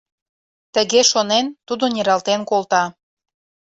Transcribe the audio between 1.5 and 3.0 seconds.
тудо нералтен колта.